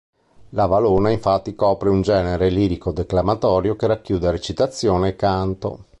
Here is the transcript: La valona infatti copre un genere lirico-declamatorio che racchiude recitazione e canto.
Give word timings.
La 0.57 0.65
valona 0.65 1.11
infatti 1.11 1.53
copre 1.53 1.87
un 1.89 2.01
genere 2.01 2.49
lirico-declamatorio 2.49 3.75
che 3.75 3.85
racchiude 3.85 4.31
recitazione 4.31 5.09
e 5.09 5.15
canto. 5.15 5.85